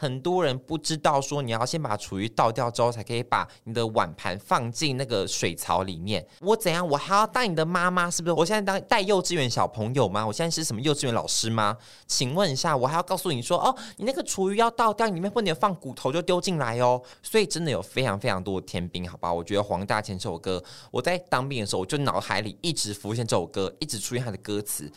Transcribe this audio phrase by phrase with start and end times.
[0.00, 6.26] 很多人不知道说你要先把厨余倒掉之后，才可以把你的碗盘放进那个水槽里面。
[6.40, 6.88] 我怎样？
[6.88, 8.10] 我还要当你的妈妈？
[8.10, 8.32] 是不是？
[8.32, 10.26] 我现在当带幼稚园小朋友吗？
[10.26, 11.76] 我现在是什么幼稚园老师吗？
[12.06, 17.02] 请问一下，我还要告诉你说，哦，你那个厨余要倒掉，里面不能放骨头就丢进来哦。
[17.22, 19.30] 所以真的有非常非常多的天兵，好吧？
[19.30, 24.90] 我觉得黄大千这首歌，我在当兵的时候，我就脑海里一直浮现这首歌，一直出现他的歌词。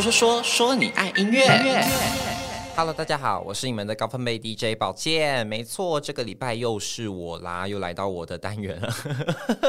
[0.00, 1.40] 说说说说你爱音乐。
[1.42, 1.84] 音乐
[2.76, 5.44] Hello，大家好，我是你们的高分贝 DJ 宝剑。
[5.44, 8.94] 没错，这个礼拜又是我啦，又来到我的单元了。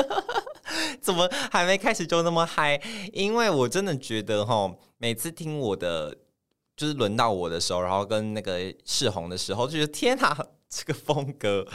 [1.02, 2.80] 怎么还没开始就那么嗨？
[3.12, 6.16] 因为我真的觉得哈，每次听我的，
[6.78, 10.38] 就是轮到我的时候，然后跟那个世红的时候，就觉得天哪！
[10.70, 11.66] 这个风格，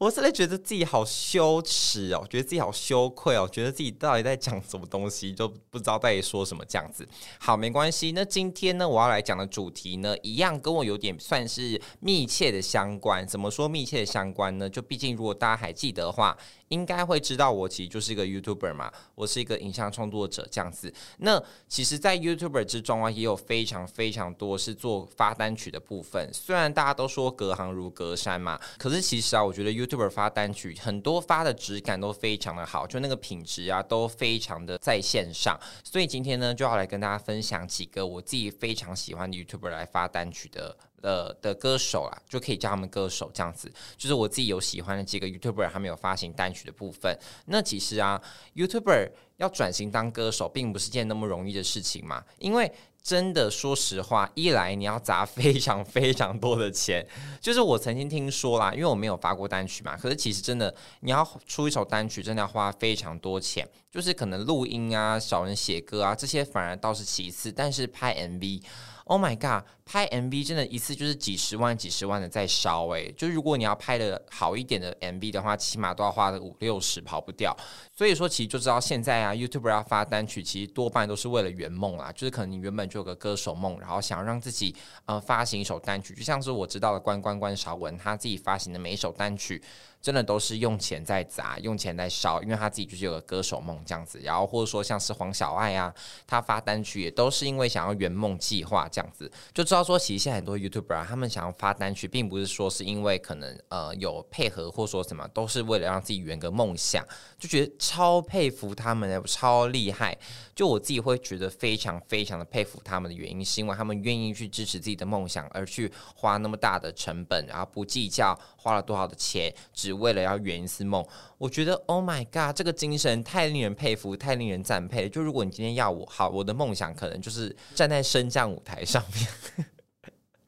[0.00, 7.06] 我真的觉得自己好羞耻哦，觉得自己好羞愧哦，觉得自己到底在讲什么东西，就不知道在说什么这样子。
[7.38, 8.12] 好，没关系。
[8.12, 13.26] 那今天呢，我要来讲的主题呢，一样跟我有点算是密切的相关。
[13.26, 14.70] 怎么说密切的相关呢？
[14.70, 16.34] 就毕竟如果大家还记得的话。
[16.70, 20.94] 应该会知道我其实就是一个 YouTuber 嘛，我是一个影像创作者这样子。
[21.18, 26.30] 那其实，在 YouTuber 之中啊，也有非常非常多是做发单曲的部分。
[26.32, 35.58] 虽然大家都说隔行如隔山嘛，可是其实啊，我觉得 You YouTuber 发单曲很多发的质感都非常的好，就那个品质啊都非常的在线上。
[35.82, 40.76] 所以今天呢，就要来跟大家分享几个我自己非常喜欢的 YouTuber 来发单曲的。
[41.00, 43.72] 的的歌手啊，就可以叫他们歌手这样子。
[43.96, 47.18] 就是我自己有喜欢的几个 YouTuber，还没有发行单曲的部分。
[47.46, 48.22] 那其实啊
[48.54, 52.22] ，YouTuber 要转型当歌手，并不是件那么容易的事情嘛。
[52.38, 52.70] 因为
[53.02, 57.06] 真的说实话，一来你要砸非常非常多的钱。
[57.40, 63.68] 就是我曾经听说啦，因为我没有发过单曲嘛，可是其实真的你要出一首单曲，真的要花非常多钱。
[63.90, 68.62] 就是可能录音啊、找人写歌啊，这些反而倒是其次，但是拍 MV。
[69.04, 69.66] Oh my god！
[69.92, 77.52] 拍 MV 真的一次就是几十万、几十万的在烧诶，就如果你要拍的好一点的 MV 的话，起码都要花个五六十，跑不掉。
[77.92, 82.12] 所以说，其实就知道现在啊，YouTube 要发单曲，其实多半都是为了圆梦啦。
[82.12, 84.72] 就是可能你原本就有个歌手梦，然后想要让自己
[85.06, 89.60] 呃发行一首单曲，就像是我知道的关关关韶文，他自己发行的每一首单曲，
[90.00, 94.20] 真的都是用钱在砸，用钱在烧，因为他自己就是有个歌手梦这样子。
[94.22, 95.92] 然后或者说像是黄小爱啊，
[96.28, 99.79] 他发单曲也都是因为想要圆梦计划这样子，就知道。
[99.82, 107.04] 说其实现在很多 YouTuber 啊，他们想要发单曲，并不是说是因为可能呃有配合或说什么，都是为了让自己圆个梦想，
[107.38, 110.16] 就觉得超佩服他们，超厉害。
[110.60, 121.02] 就我自己会觉得非常非常的佩服他们的原因，是因为他们愿意去支持自己的梦想，而去花那么大的成本，然后不计较花了多少的钱，只为了要圆一次梦。
[121.38, 125.08] 我觉得 Oh my God，这个精神太令人佩服，太令人赞佩。
[125.08, 129.66] 就如果你今天要我，好，我的梦想可能就是站在升降舞台上面。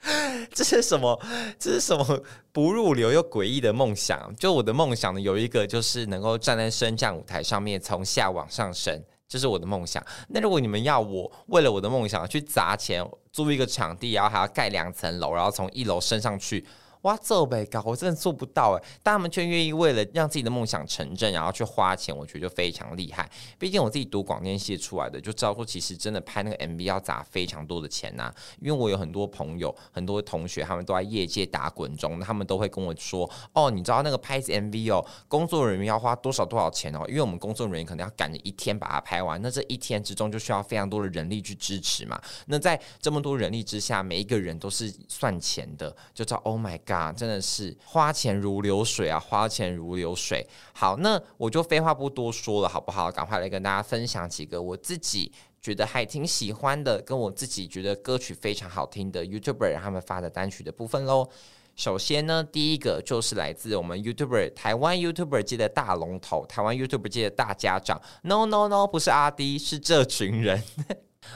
[0.53, 1.19] 这是什么？
[1.59, 4.31] 这是什么不入流又诡异的梦想？
[4.37, 10.05] 就我的梦想呢，有一个就是能够站在升降舞台上面，从下往上升，这是我的梦想。
[10.29, 16.63] 那如果你们要我为了我的梦想去砸钱租一个场地，然后还要盖两层楼，然后从一楼升上去。
[17.03, 18.83] 哇，这呗搞，我真的做不到哎！
[19.03, 23.29] 但他们却愿意为了让自己的梦想成真，然后去花钱，我觉得就非常厉害。
[23.59, 28.33] 毕竟我自己读广电系出来的，就知道说其实真的拍那个 MV 要砸非常多的钱呐。
[28.61, 37.05] 因为我有很多朋友、很多同学，他们都在业界打滚中，他们都会跟我说：“哦，你知道那个拍 MV 哦，工作人员要花多少多少钱哦？
[37.09, 42.23] 因为我们工作人员可能要赶着一天把它拍完，那这一天之中就需要非常多的人力去支持嘛。
[42.47, 50.47] 那在这么多人力之下，每一个人都是算钱的，就知道 Oh my God。”啊，真的是花钱如流水啊，花钱如流水。
[50.75, 53.11] 好，那我就废话不多说了，好不好？
[53.11, 61.29] 赶快来跟大家分享几个我自己觉得还挺喜欢的，跟我自己觉得歌曲非常好听的 YouTuber 他们发的单曲的部分喽。
[61.75, 67.99] 首先呢，第一个就是来自我们 YouTuber 台湾 YouTuber 界的大龙头，台湾 YouTuber 界的大家长。
[68.23, 70.63] No No No，不是阿迪，是这群人。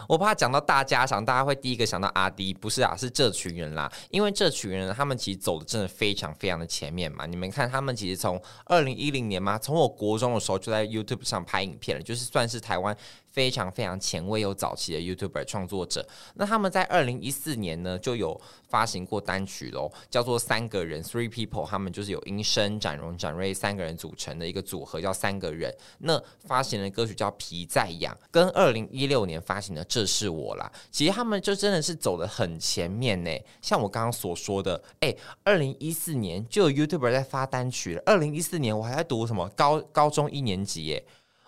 [0.09, 3.91] 我怕讲到大家长，大家会第一个想到阿迪，不是啊，是这群人啦。
[4.11, 7.27] 因为这群人他们其实走的真的非常非常的前面嘛。
[7.27, 12.97] 你们看，他们其实从二零一零年嘛，从我国中的时候就在 YouTube 上拍影片了，就是算是台湾。
[13.37, 18.41] 非常非常前卫又早期的 YouTuber 创作者，那他们在二零一四年呢就有
[18.71, 25.71] 发行过单曲喽，叫做三个人 Three People，他们就是有英升、展荣、展瑞三个人组成的一个组合，叫三个人。
[25.99, 30.71] 那发行的歌曲叫皮在痒，跟二零一六年发行这是我啦。
[30.91, 33.31] 其实他们就真的是走的很前面呢。
[33.61, 35.15] 像我刚刚所说的，哎，
[35.45, 38.03] 二零一四年就有 YouTuber 在发单曲了。
[38.07, 41.05] 二零一四年我还在读什么高高中一年级耶。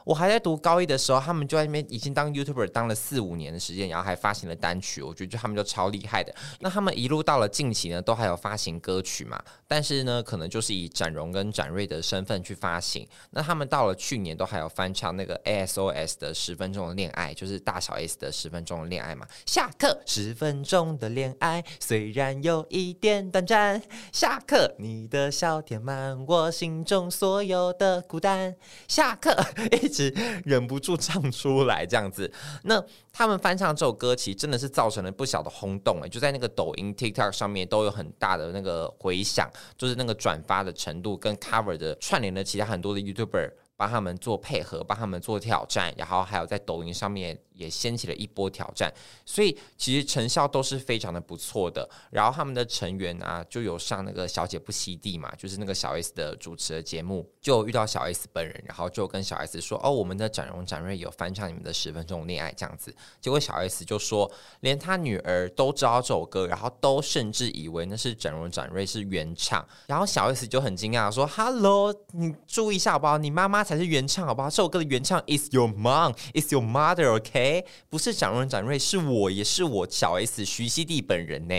[0.09, 6.35] 我还在读高一的时候，他们就在那边已经当 YouTuber 当了四五年的时间，然后还发行了单曲，我觉得就他们就超厉害的。
[6.61, 13.07] 那他们一路到了近期呢，都还有发行歌曲嘛，但是呢，可能就是以展荣跟展瑞的身份去发行。
[13.33, 19.27] 那他们到了去年都还有翻唱那个 ASOS 的十分钟的恋爱，就是大小 S 的十分钟的恋爱嘛。
[19.45, 28.57] 下课十分钟的恋爱，虽然有一点短暂，下课你的笑填满我心中所有的孤单。
[28.87, 29.37] 下课
[29.83, 30.15] 一起 直
[30.45, 32.31] 忍不住唱出来这样子。
[32.63, 43.51] 那他们翻唱这首歌，其实真的是造成了不小的轰动哎，就在那个抖音、TikTok 上面都有很大的那个回响，就是那个转发的程度跟 cover 的串联了其他很多的 YouTuber。
[43.79, 48.91] 帮他们做配合，帮他们做挑战，然后还有在抖音上面也掀起了一波挑战，
[49.27, 51.87] 所以其实成效都是非常的不错的。
[52.11, 64.31] 然后他们的成员啊，就有上那个小姐不熙娣嘛，就是那个小 S 的主持的节目，就遇到小 S 本人，然后就跟小 S 说：“哦，我们的展荣展瑞有翻唱你们的十分钟恋爱这样子。”结果小 S 就说，
[64.61, 69.63] 连他女儿都知道这首歌，然后都甚至以为那是展荣展瑞是原唱。
[69.87, 73.19] 然后小 S 就很惊讶说：“Hello，你注意一下好不好？
[73.19, 74.49] 你妈妈。”才是原唱，好不好？
[74.49, 81.55] 这首歌的原唱 is your mom, is your mother，OK？、诶不是展荣展瑞，是我，也是我小 S 徐熙娣本人呢。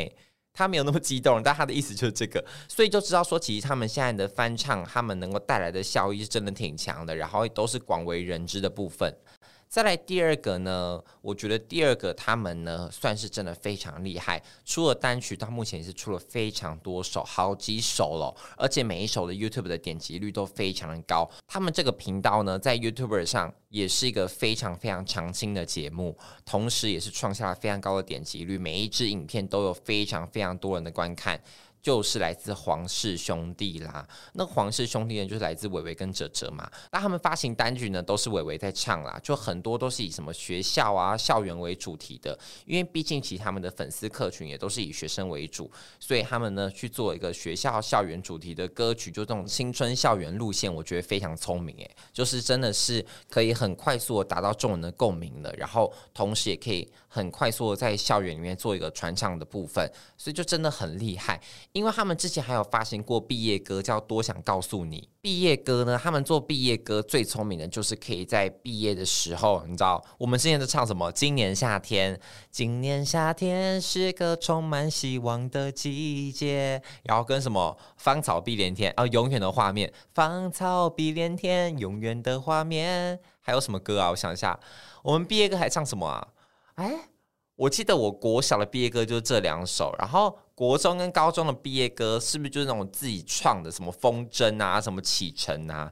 [0.52, 9.16] 他没有那么激动，但他的意思就是这个，所以就知道说，其实他们现在的翻唱，他们能够带来的效益是真的挺强的，然后都是广为人知的部分。
[9.70, 21.30] 再来第二个呢，我觉得第二个他们呢算是真的非常厉害，出了单曲到目前也是出了非常多首，好几首了，而且每一首的 YouTube 的点击率都非常的高。
[21.48, 31.40] 他们这个频道呢，在 YouTube 上也是一个非常非常常青的节目，同时也是创下了非常高的点击率，每一支影片都有非常非常多人的观看。
[31.82, 36.70] 就是来自黄氏兄弟啦，那黄氏兄弟呢，就是来自伟伟跟哲哲嘛。
[36.92, 61.42] 那他们发行单曲呢，都是伟伟在唱啦，就很多都是以什么学校啊、校园为主题的，因为毕竟其他们的粉丝客群也都是以学生为主，所以他们呢去做一个学校校园主题的歌曲，就这种青春校园路线，我觉得非常聪明诶，就是真的是可以很快速的达到众人的共鸣的，然后同时也可以很快速的在校园里面做一个传唱的部分，所以就真的很厉害。
[61.74, 65.02] 因为他们之前还有发行过毕业歌，叫《多想告诉你》。
[65.22, 71.12] 毕业歌呢，他们做毕业歌最聪明的就是可以在毕业的时候，你知道，我们之前在唱什么？
[71.12, 72.18] 今年夏天，
[72.50, 76.82] 今年夏天是个充满希望的季节。
[77.04, 77.78] 然后跟什么？
[77.98, 83.20] 芳草碧连天啊，永远的画面，芳草碧连天，永远的画面。
[83.42, 84.12] 还有什么歌啊？
[84.12, 84.58] 我想一下，
[85.04, 86.26] 我们毕业歌还唱什么啊？
[86.80, 87.10] 哎。
[87.56, 95.92] 我记得我国小的毕业歌就是这两首，然后国中跟高中的毕业歌是不是就是那种自己创的，什么风筝啊，什么启程啊？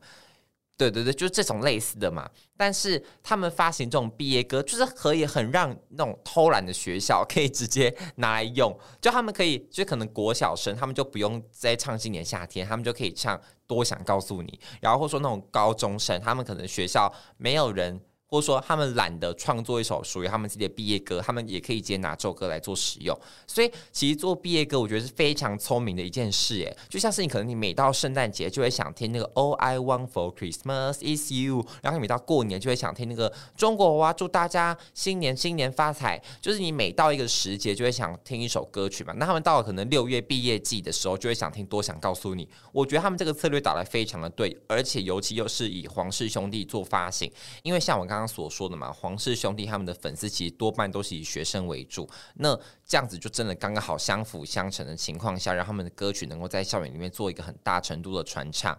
[0.77, 2.29] 对对对，就是这种类似的嘛。
[2.55, 13.37] 但是他们发行这种毕业歌，就是可以很让那种偷懒的学校可以直接拿来用，就他们可以，就可能国小生他们就不用再唱今年夏天，他们就可以唱
[13.67, 17.99] 多想告诉你，然后或者说那种高中生，他们可能学校没有人。
[18.29, 23.17] 或者说他们懒得创作一首属于他们自己的毕业歌，他们也可以直接拿这首歌来做使用。
[23.47, 26.55] 所以其实做毕业歌，我觉得是非常聪明的一件事。
[26.55, 36.21] 诶，就像是你可能你每到圣诞节就会想听那个 All I Want for Christmas is You，然后你每到过年就会想听那个中国娃娃祝大家新年新年发财。
[36.41, 39.13] 就是你每到一个时节就会想听一首歌曲嘛。
[39.15, 42.49] 那他们到了可能六月毕业季的时候，就会想听多想告诉你。
[42.73, 47.31] 我觉得他们这个策略打得非常的对，而且尤其又是以黄氏兄弟做发行，
[47.63, 48.16] 因为像我刚。
[48.17, 58.75] 刚刚所说的嘛，黄氏兄弟他们的粉丝其实多半都是以学生为主，那这样子就真的刚刚好相辅相成的情况下，让他们的歌曲能够在校园里面做一个很大程度的传唱。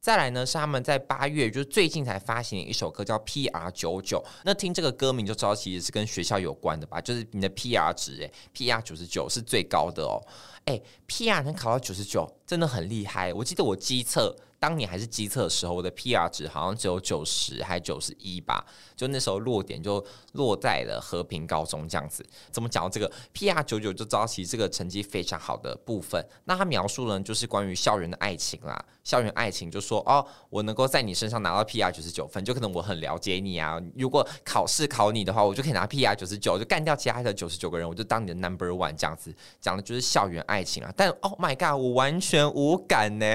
[0.00, 10.20] 再来呢，是他们在八月，就是最近才发行的一首歌叫 PR 九九，那听这个歌名就知道其实是跟学校有关的吧，就是你的 PR 值，诶，PR 九十九是最高的哦，
[10.64, 13.32] 诶，PR 能考到九十九，真的很厉害。
[13.32, 14.34] 我记得我机测。
[14.62, 18.64] 当年还是机测的时候，我的 PR 值好像只有九十还九十一吧，
[18.94, 20.04] 就那时候落点就
[20.34, 22.24] 落在了和平高中这样子。
[22.52, 26.24] 怎么讲到这个 PR 九九就知道其实这个成绩非常好的部分。
[26.44, 33.82] 那他描述呢，就是关于校园的爱情啦，校园爱情就说哦，我能够在你身上拿到 PR 九十九分，就可能我很了解你啊。
[33.96, 39.34] 如果考试考你的话，我就可以拿 PR 九十九，就干掉其他的九十九个人，我就当你的 Number One 这样子。
[39.60, 43.26] 讲的就是校园爱情啊，但 Oh my God，我完全无感呢。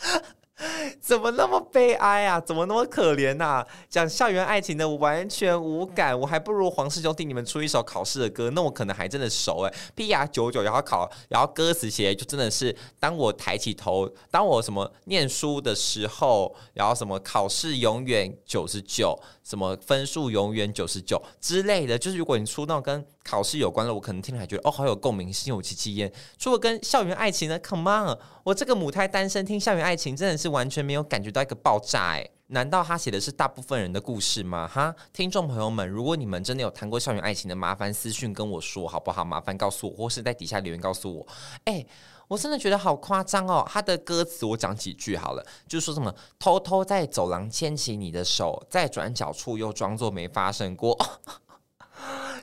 [1.00, 2.38] 怎么那么悲哀啊？
[2.38, 9.74] 怎么那么可怜呐、讲校园爱情的完全无感，我还不如黄氏兄弟你们出一首考试的歌，那我可能还真的熟哎。
[9.96, 26.10] PR 九九，然后考，然后歌词写就真的是，当我抬起头，当我什么念书的时候，然后什么考试永远九十九，什么分数永远九十九之类的，就是如果你出那种跟考试有关的，我可能听了还觉得哦好有共鸣，心有戚戚焉。
[26.38, 34.66] 除了跟校园爱情呢，Come on，我这个母胎单身听校园爱情真的是完全没有感觉到一个爆炸诶，难道他写的是大部分人的故事吗？
[34.66, 39.24] 哈，听众朋友们，如果你们真的有谈过校园爱情的，麻烦私讯跟我说好不好？
[39.24, 41.26] 麻烦告诉我，或是在底下留言告诉我。
[41.66, 41.86] 诶，
[42.26, 43.64] 我真的觉得好夸张哦。
[43.68, 50.98] 他的歌词我讲几句好了，就说什么偷偷在走廊牵起你的手，在转角处又装作没发生过。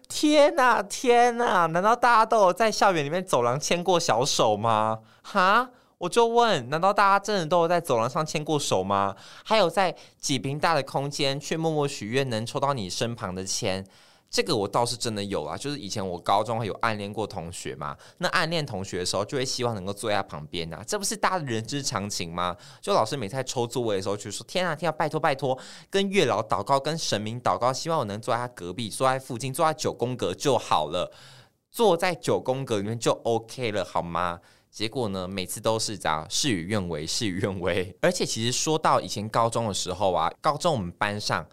[0.07, 1.67] 天呐，天呐！
[1.67, 4.99] 难道大家都有在校园里面走廊牵过小手吗？
[5.21, 9.15] 哈，我就问，难道大家真的都有在走廊上牵过手吗？
[9.43, 13.85] 还有在几平大的空间，却默默许愿能抽到你身旁的签？
[14.37, 22.55] 这个我倒是真的有啊，就是以前我高中有暗恋过同学嘛，那暗恋同学的时候就会希望能够坐在他旁边啊，这不是大家的人之常情吗？
[22.79, 25.57] 就老师每次在抽座位的时候就说：“天啊天啊，拜托拜托，
[25.89, 31.11] 跟月老祷告，跟神明祷告，希望我能坐在他隔壁，坐在附近，坐在九宫格就好了，
[31.71, 34.39] 坐在九宫格里面就 OK 了，好吗？”
[34.69, 37.97] 结果呢，每次都是这样，事与愿违，事与愿违。
[38.01, 41.43] 而且其实说到以前高中的时候啊，高中我们班上。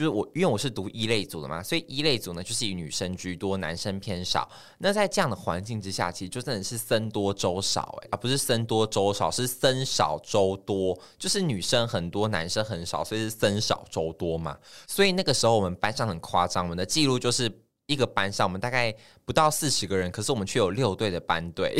[0.00, 4.50] 就是我，因为我是读一类组的嘛，所以一类组呢就是以女生居多，男生偏少。
[4.78, 14.56] 那在这样的环境之下，其实就真的是僧多粥少，哎，而不是僧多粥少，是僧少粥多，就是女生很多，男生很少，所以是僧少粥多嘛。
[14.86, 17.52] 所以那个时候我们班上很夸张，我们的记录就是
[17.84, 18.94] 一个班上我们大概
[19.26, 21.78] 不到四十个人，可是我们却有六队的班队，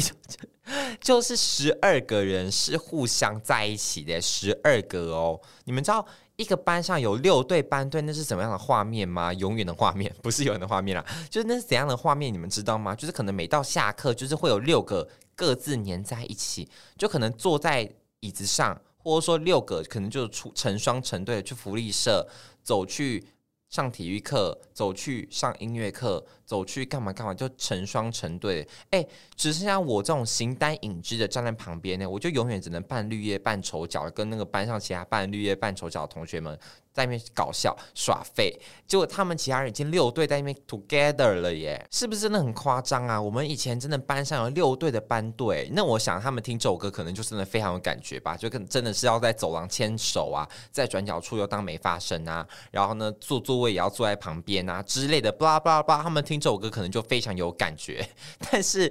[1.00, 6.06] 就是十二个人是互相在一起的，十二个哦，你们知道？
[6.40, 9.30] 一个班上有六对班队，那是怎么样的画面吗？
[9.34, 12.32] 永远的画面， 不是永远的画面啦，就是那是怎样的画面？
[12.32, 12.94] 你们知道吗？
[12.94, 15.06] 就是可能每到下课，就是会有六个
[15.36, 16.66] 各自粘在一起，
[16.96, 17.86] 就可能坐在
[18.20, 22.26] 椅子上，或者说六个可能就出成双成对的去福利社
[22.62, 23.22] 走去
[23.70, 26.22] 上体育课，走去上音乐课。
[26.44, 36.58] 走去干嘛干嘛，就成双成对，哎，只剩下我这种形单影只的站在旁边呢，我就永远只能扮绿叶扮丑角，跟那个班上其他扮绿叶扮丑角的同学们
[37.00, 43.20] 在那边搞笑耍废，结果他们其他人已经六队在那边 together 了耶，是不是真的很夸张啊？
[43.20, 56.40] 我们以前真的班上有六队的班队，那我想他们听这首歌可能就真的非常有感觉吧，就跟真的是要在走廊牵手啊，在转角处又当没发生啊，然后呢坐座位也要坐在旁边啊之类的，巴拉巴拉巴拉，他们听。
[56.40, 58.02] 这首歌可能就非常有感觉，
[58.50, 58.90] 但是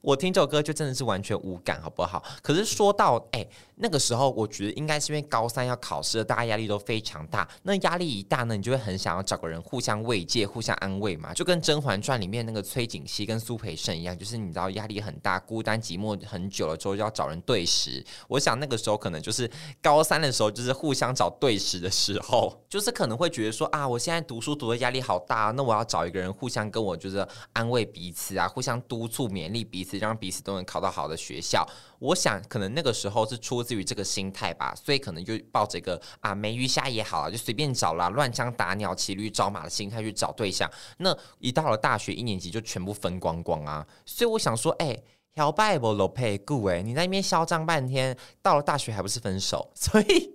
[0.00, 2.20] 我听这首歌就真的是完全无感，好不好？
[2.42, 3.46] 可是说到哎、
[3.76, 7.47] 那个时候我觉得应该是因为高三要考试，大家压力都非常大。
[7.62, 11.32] 那压力一大呢，你就会很想要找个人互相慰藉、互相安慰嘛。
[11.32, 18.04] 就跟《甄嬛传》里面那个崔槿汐跟苏培盛一样，就是你知道压力很大、孤单寂寞很久了之后要找人对食。
[18.26, 19.48] 我想那个时候可能就是
[19.80, 26.88] 高三的时候，就是互相找对食的时候， 就是可能会觉得说啊，我现在读书读的压力好大，那我要找一个人互相跟我。
[26.88, 27.18] 我就是
[27.52, 31.68] 安慰彼此啊，互相督促勉励彼此，让彼此都能考到好的学校。
[31.98, 40.70] 我想可能那个时候是出自于这个心态吧，所以可能就抱着一个啊没鱼虾也好啊，就随便找啦，乱枪打鸟、骑驴找马的心态去找对象。
[40.98, 43.86] 那一到了大学一年级就全部分光光啊。
[44.04, 49.70] 所以我想说，哎、欸，摇摆不落配故哎，你在那边嚣张半天，到了大学还不是分手？
[49.76, 50.34] 所以。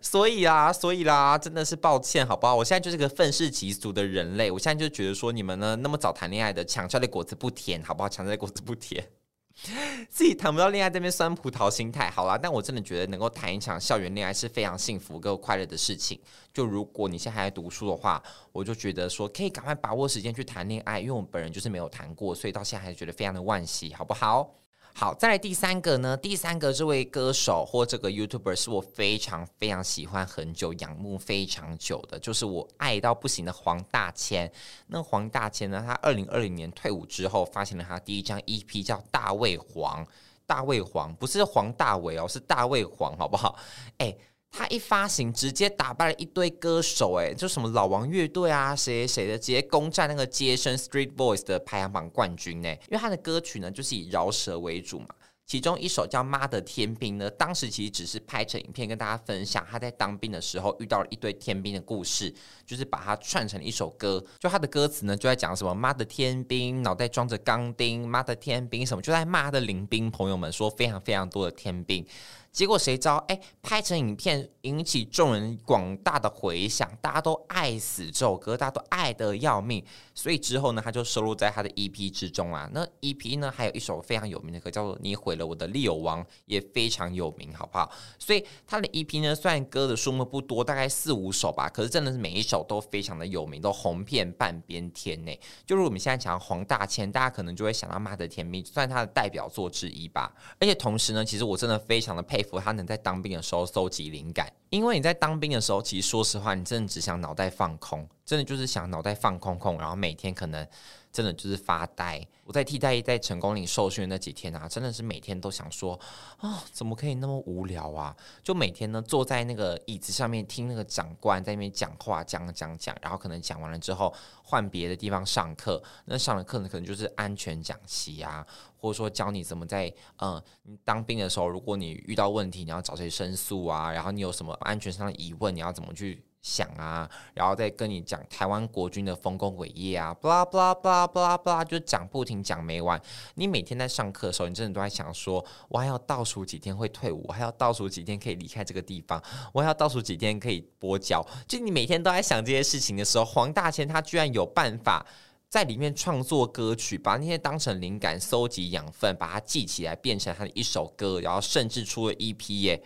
[0.00, 2.56] 所以啊，所以啦，真的是抱歉，好不好？
[2.56, 8.08] 我现在就是个愤世嫉俗的人类，我现在就觉得说，你们呢那么早谈恋爱的，抢出来的果子不甜，好不好？
[8.08, 9.08] 抢出来的果子不甜，
[10.08, 12.36] 自己谈不到恋爱，这边酸葡萄心态，好啦。
[12.36, 16.18] 但我真的觉得能够谈一场校园恋爱是非常幸福、跟快乐的事情。
[16.52, 24.61] 就如果你现在还在读书的话，我就觉得说可以赶快把握时间去谈恋爱，因为我本人就是没有谈过，所以到现在还是觉得非常的惋惜，好不好？
[24.94, 26.16] 好，再来第三个呢？
[26.16, 34.50] 第三个这位歌手或这个 YouTuber 是我非常非常喜欢很久、仰慕非常久的，就是我爱到不行的黄大千。
[34.86, 35.82] 那黄大千呢？
[35.84, 40.04] 他二零二零年退伍之后，发行了他第一张 EP，叫《大卫黄》。
[40.46, 43.56] 大卫黄不是黄大伟哦，是大卫黄，好不好？
[43.98, 44.14] 哎。
[44.54, 52.68] 他一发行，直接打败了一堆歌手，哎，就什么老王乐队啊，谁谁谁的，直接攻占那个街声 Street Voice 的排行榜冠军呢。
[52.68, 55.06] 因为他的歌曲呢，就是以饶舌为主嘛。
[55.44, 62.32] 其中一首叫《妈的天兵》呢，当时其实只是拍成影片跟大家分享他在当兵的时候遇到了一堆天兵的故事，
[62.64, 64.22] 就是把它串成了一首歌。
[64.38, 72.06] 就他的歌词呢，就在讲什么“妈的天兵，脑袋装着钢钉”，“妈的天兵”什么，就在骂他的邻兵朋友们说非常非常多的天兵。
[72.52, 79.82] 结果谁知道，哎，拍成影片引起众人广大的回响，大家都爱死这首歌，大家都爱得要命。
[80.14, 82.68] 所以之后呢，他就收录在他的 EP 之中啊。
[82.74, 87.90] 那 EP 呢，还有一首非常有名的歌，叫做《你毁了我的利友王》，也非常有名，好不好？
[88.18, 95.32] 所以他的 EP 呢，虽然歌的数目不多，大概四五首吧，可是真的是每一首都非常的有名，都红遍半边天呢。
[95.64, 100.30] 就是我们现在讲黄大千，大家可能就会想到《妈的甜蜜》，算他的代表作之一吧。
[100.60, 108.08] 而且同时呢，其实我真的非常的佩他能在当兵的时候搜集灵感，因为你在当兵的时候，其实说实话，你真的只想脑袋放空。
[108.24, 110.66] 真的就是想脑袋放空空，然后每天可能
[111.12, 112.26] 真的就是发呆。
[112.44, 115.98] 我在替代在成功岭受训那几天啊，真的是每天都想说
[116.38, 118.16] 啊、怎么可以那么无聊啊？
[118.42, 125.80] 就每天呢坐在那个椅子上面听那个长官在那边讲话，讲讲讲，然后可能讲完了之后换别的地方上课。
[126.06, 128.44] 那上的课呢，可能就是安全讲习啊，
[128.76, 133.92] 或者说教你怎么在嗯，你当兵的时候，如果你遇到问题，你要找谁申诉啊？
[133.92, 136.24] 然后你有什么安全上的疑问，你要怎么去？
[136.42, 143.00] 想啊，然后再跟你讲台湾国军的丰功伟业啊，巴拉巴拉巴拉巴拉巴拉，就讲不停，讲没完。
[143.36, 149.22] 你每天在上课的时候，你真的都在想说，我还要倒数几天会退伍，我还要倒数几天可以离开这个地方，
[149.52, 151.24] 我还要倒数几天可以跛脚。
[151.46, 155.06] 就你每天都在想这些事情的时候，黄大千他居然有办法
[155.48, 162.82] 在里面创作歌曲，把那些当成灵感，搜集养分，把它记起来，变成他的一首歌，然后甚至出了 EP 耶。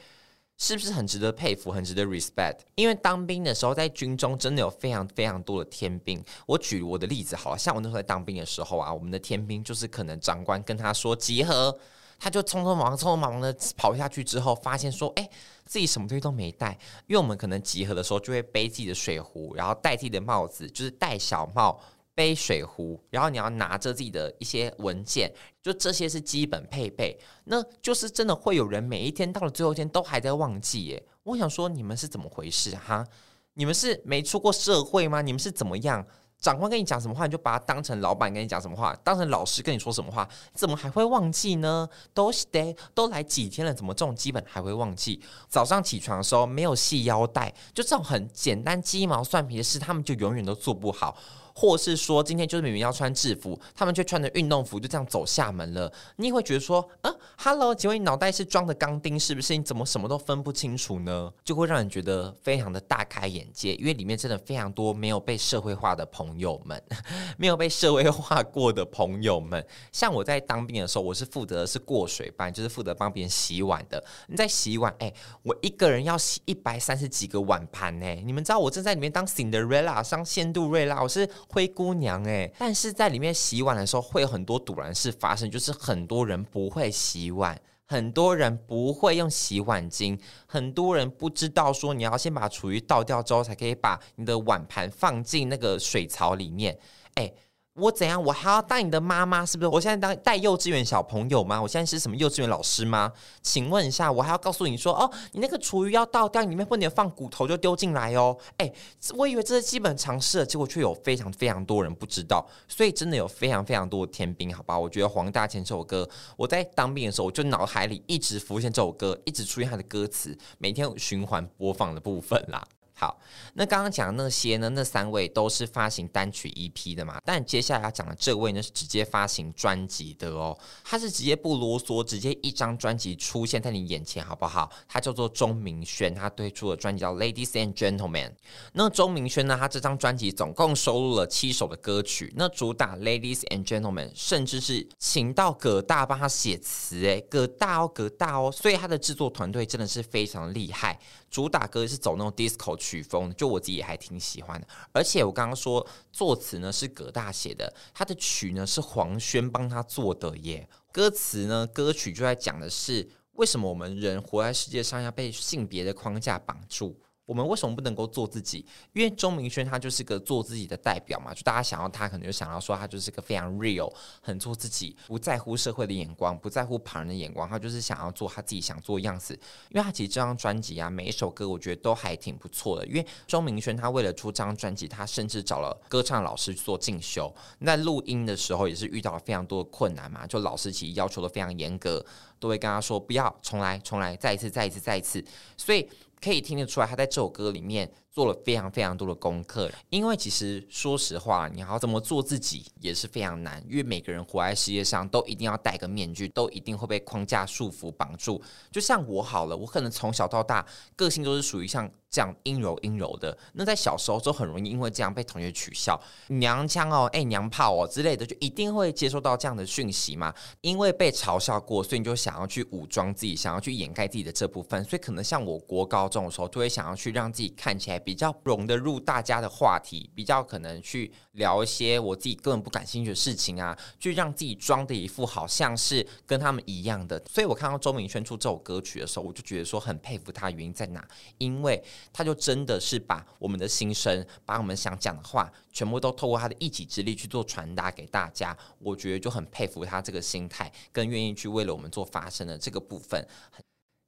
[0.58, 2.58] 是不是很值得佩服，很值得 respect？
[2.76, 6.22] 因为当兵的时候，在军中真的有非常非常多的天兵。
[6.46, 11.78] 我举我的例子好了，像我那时候在当兵的时候啊，我们的天兵就是可能长官跟他说集合，
[12.18, 15.28] 他就匆匆忙忙、匆匆忙忙的跑下去之后，发现说，哎，
[15.66, 16.78] 自己什么东西都没带。
[17.06, 21.78] 因为我们可能集合的时候就会背自己的水壶，然后戴自己的帽子，就是戴小帽。
[22.16, 25.30] 杯水壶，然后你要拿着自己的一些文件，
[25.62, 27.16] 就这些是基本配备。
[27.44, 31.06] 那就是真的会有人每一天到了最后一天都还在忘记耶。
[31.24, 33.06] 我想说，你们是怎么回事哈？
[33.52, 35.20] 你们是没出过社会吗？
[35.20, 36.04] 你们是怎么样？
[36.38, 41.88] 长官跟你讲什么话，你就把他当成老板跟你讲什么话，当成老师跟你说什么话，怎么还会忘记呢？
[42.12, 45.20] 都 stay 都来几天了，怎么这种基本还会忘记？
[45.48, 51.16] 早上起床的时候没有系腰带，就这种很简单鸡毛蒜皮的事，他们就永远都做不好。
[51.58, 59.56] 或是说今天就是明明要穿制服，他们却穿着运动服就这样走厦门了，你也会觉得说，啊，Hello，请问你脑袋是装的钢钉是不是？
[59.56, 61.32] 你怎么什么都分不清楚呢？
[61.42, 66.82] 就会让人觉得非常的大开眼界，因为里面真的非常多没有被社会化的朋友们，
[67.38, 69.66] 没有被社会化过的朋友们。
[69.90, 74.04] 像我在当兵的时候，我是负责的是过水班，就是负责帮别人洗碗的。
[74.26, 75.10] 你在洗碗，哎，
[75.42, 78.06] 我一个人要洗一百三十几个碗盘呢。
[78.26, 81.26] 你们知道我正在里面当 Cinderella，当仙杜瑞拉，我是。
[81.48, 96.78] 灰姑娘哎，但是在里面洗碗的时候会有很多堵然事发生，就是很多人不会洗碗，很多人不会用洗碗巾，很多人不知道说你要先把厨余倒掉之后，才可以把你的碗盘放进那个水槽里面，
[97.14, 97.32] 哎。
[97.76, 98.22] 我怎样？
[98.22, 99.44] 我还要当你的妈妈？
[99.44, 99.68] 是不是？
[99.68, 101.60] 我现在当带幼稚园小朋友吗？
[101.60, 103.12] 我现在是什么幼稚园老师吗？
[103.42, 108.36] 请问一下，我还要告诉你说，哦，你那个厨余要倒掉，里面不能放骨头就丢进来哦。
[108.56, 108.72] 哎，
[109.14, 114.78] 我以为这是基本常识，结果却有非常非常多人不知道，所以真的有非常非常多的天兵，好吧？
[114.78, 116.08] 我觉得黄大千这首歌，
[116.38, 122.66] 我在当兵的时候，我就脑海里一直浮现这首歌，一直出现他的歌词，每天循环播放的部分啦。
[122.98, 123.20] 好，
[123.52, 124.70] 那刚刚讲的那些呢？
[124.70, 127.20] 那三位都是发行单曲 EP 的嘛？
[127.26, 130.56] 但接下来要讲的这位呢，是直接发行专辑的哦。
[130.82, 134.72] 他是直接不啰嗦，直接一张专辑出现在你眼前，好不好？
[134.88, 138.30] 他叫做钟明轩，他推出的专辑叫《Ladies and Gentlemen》。
[138.72, 142.32] 那钟明轩呢，他这张专辑总共收录了七首的歌曲。
[142.34, 150.98] 那主打《Ladies and Gentlemen》，甚至是请到葛大帮他写词，诶，葛大哦，葛大哦，所以他的制作团队真的是非常厉害。
[151.28, 154.66] 主打歌是走那种 disco 曲风，就我自己也还挺喜欢的。
[154.92, 160.68] 而且我刚刚说作词呢是葛大写的，他的曲呢是黄轩帮他做的耶。
[160.92, 166.98] 歌词呢，歌曲就在讲的是为什么我们人活在世界上要被性别的框架绑住。
[167.26, 168.64] 我们为什么不能够做自己？
[168.92, 179.34] 因为钟明轩他就是个做自己的代表嘛，就大家想要他，可能就想要说他就是个非常 real，很做自己，不在乎社会的眼光，不在乎旁人的眼光，他就是想要做他自己想做的样子。
[179.70, 182.86] 因为他其实这张专辑啊，每一首歌我觉得都还挺不错的。
[182.86, 187.34] 因为钟明轩他为了出这张专辑，他甚至找了歌唱老师去做进修。
[187.58, 192.06] 那录音的时候也是遇到了非常多的困难嘛，就老师其实要求的非常严格，
[192.38, 195.24] 都会跟他说不要重来，重来，再一次，再一次，再一次。
[195.56, 195.88] 所以。
[196.20, 208.42] 可以听得出来，他在这首歌里面做了非常非常多的功课，因为其实说实话，你要怎么做自己也是非常难，因为每个人活在世界上都一定要戴个面具，都一定会被框架束缚绑住。
[208.72, 211.90] 就像我好了，我可能从小到大个性都是属于像。
[212.08, 220.32] 这样阴柔阴柔的，那在小时候就很容易因为这样被同学取笑娘腔哦，哎娘炮哦之类的，就一定会接受到这样的讯息嘛。
[220.60, 224.82] 因为被嘲笑过，所以你就想要去武装自己，想要去掩盖自己的这部分。
[224.84, 237.20] 所以可能像我国高中的时候，就会想要去让自己看起来比较融得入大家的话题，比较可能去聊一些我自己根本不感兴趣的事情啊，去让自己装的一副好像是跟他们一样的。
[237.28, 241.06] 所以我看到周明轩出这首歌曲的时候，我就觉得说很佩服他，原因在哪？
[241.38, 241.82] 因为
[242.12, 248.56] 他就真的是把我们的心声，把我们想讲的话，全部都透过他的一己之力去做传达给大家。
[248.78, 253.26] 我觉得就很佩服他这个心态，更愿意去为了我们做发声的这个部分。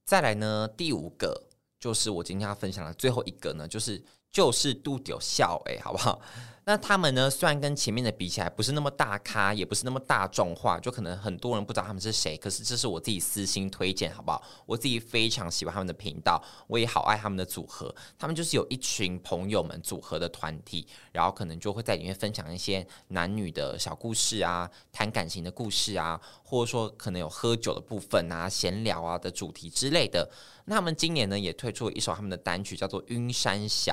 [0.05, 1.43] 再来呢，第五个
[1.79, 6.21] 就是我今天要分享的最后一个呢，就是就是杜屌笑哎，好不好？
[6.69, 7.31] 那他们呢？
[7.31, 12.37] 虽然跟前面的比起来不是那么大咖，也不是那么大众化，就可能很多人不知道他们是谁。
[12.37, 14.43] 可是这是我自己私心推荐，好不好？
[14.67, 17.95] 我自己非常喜欢他们的频道，我也好爱他们的组合。
[18.19, 30.27] 他们就是有一群朋友们组合的团体，然后可能就会在里面分享一些男女的小故事啊，谈感情的故事啊，或者说可能有喝酒的部分啊，闲聊啊的主题之类的。
[30.65, 33.93] 那他们今年呢也推出了一首他们的单曲，叫做《晕山小》。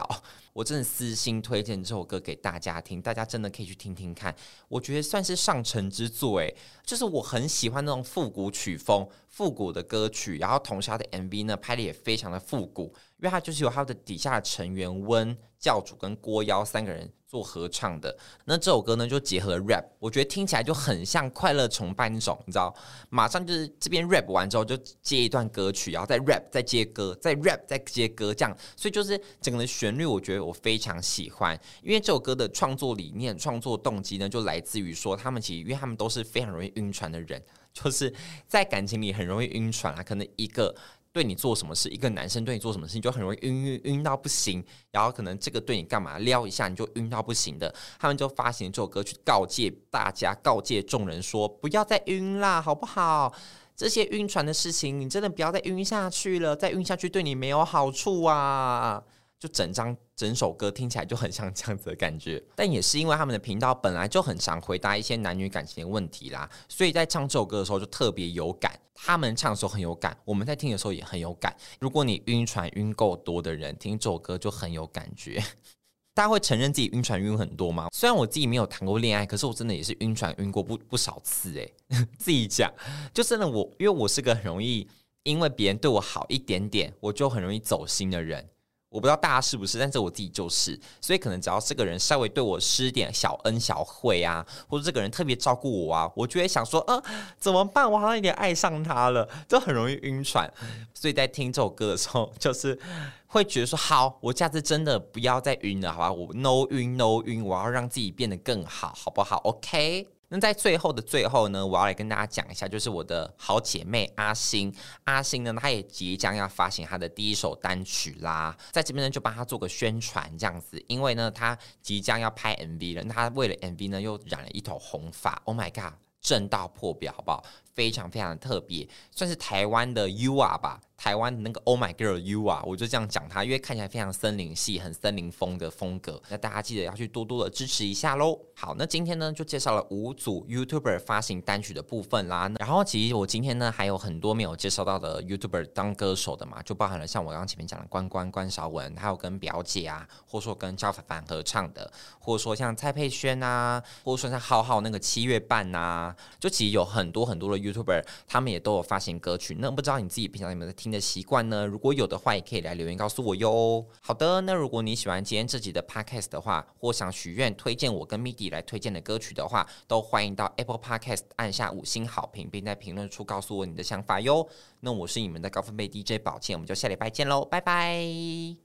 [0.54, 4.34] 我真的私心推荐这首歌给大家听，大家真的可以去听听看。
[4.70, 12.94] 我觉得算是上乘之作，诶，就是我很喜欢那种复古曲风、复古的歌曲，然后同时他的 MV 呢拍的也非常的复古。
[13.18, 22.74] 因为他就是有他的底下的成员温教主跟郭妖三个人做合唱的，那这首歌呢就结合了 rap，我觉得听起来就很像快乐崇拜那种，你知道，
[23.10, 31.60] 马上就是这边 rap 完之后就接一段歌曲，然后再 rap 再接歌，再 rap 再接歌，这样，所以就是整个的旋律，我觉得我非常喜欢。
[31.84, 37.44] 因为这首歌的创作理念、创作动机呢，就来自于说他们其实，因为他们都是非常容易晕船的人，
[37.74, 38.14] 就是
[38.48, 40.74] 在感情里很容易晕船啊，可能一个。
[41.16, 44.62] 对你做什么事，一个男生对你做什么事你，就很容易晕晕晕到不行。
[44.92, 47.74] 然后可能这个对你干嘛撩一下，你就晕到不行的。
[47.98, 53.34] 他们就发行这首歌去告诫大家，告诫众人说，不要再晕啦，好不好？
[53.78, 59.02] 这些晕船的事情，你真的不要再晕下去了，再晕下去对你没有好处啊。
[59.40, 68.80] 就整张整首歌听起来就很像这样子的感觉， 但也是因为他们的频道本来就很常回答一些男女感情的问题啦，所以在唱这首歌的时候就特别有感。
[68.98, 71.54] 他们唱的时候很有感，我们在听的时候也很有感。
[71.82, 75.44] 如果你晕船晕够多的人，听这首歌就很有感觉。
[76.16, 77.90] 大家会承认自己晕船晕很多吗？
[77.92, 81.74] 虽然我自己没有谈过恋爱，可是我真的也是晕船晕过不不少次诶。
[82.18, 82.74] 自己讲，
[83.14, 84.88] 就真的我，因为我是个很容易
[85.24, 88.48] 因为别人对我好一点点，我就很容易走心的人。
[88.96, 97.04] 我不知道大家是不是，但是我自己就是，所以可能只要这个人稍微对我施点小恩小惠啊，或者这个人特别照顾我啊，我就会想说，呃，
[97.38, 97.92] 怎么办？
[97.92, 100.50] 我好像有点爱上他了，就很容易晕船。
[100.94, 102.80] 所以在听这首歌的时候，就是
[103.28, 106.14] 会觉得说，好，我下次真的不要再晕了，好吧？
[106.14, 110.15] 我 no 晕 no 晕，我要让自己变得更好，好不好？OK。
[110.30, 127.44] 那在最后的最后呢，我要来跟大家讲一下，就是我的好姐妹阿星，阿星呢，她也即将要发行她的第一首单曲啦，在这边呢就帮她做个宣传这样子，因为呢她即将要拍 MV 了，她为了 MV 呢又染了一头红发，Oh my god，正到破表，好不好？
[127.76, 130.80] 非常非常的特别，算是台湾的 U R 吧。
[130.98, 136.22] 台湾的那个 Oh My Girl You 啊，我就这样讲他，因为看起来非常森林系，很森林风的风格。
[136.30, 138.40] 那大家记得要去多多的支持一下喽。
[138.56, 142.50] 好，那今天呢就介绍了五组 YouTuber 发行单曲的部分啦。
[142.60, 159.58] 然后其实我今天呢还有很多没有介绍到的 YouTuber 当歌手的嘛，就包含了像我刚刚前面讲的关关关韶文，还有跟表姐啊，或者说跟赵凡凡合唱的，或者说像蔡佩轩啊，或者说像浩浩那个七月半呐、啊，就其实有很多很多的 YouTuber，他们也都有发行歌曲。
[159.60, 161.66] 那不知道你自己平常有没有在听的习惯呢？
[161.66, 163.86] 如果有的话，也可以来留言告诉我哟。
[164.02, 174.48] 好的，那如果你喜欢今天这集的 Podcast 的话，或想许愿推荐我跟 MIDI 来推荐的歌曲的话，都欢迎到 Apple Podcast 按下五星好评，并在评论处告诉我你的想法哟。
[174.80, 178.65] 那我是你们的高分贝 DJ 宝剑，我们就下礼拜见喽，拜拜。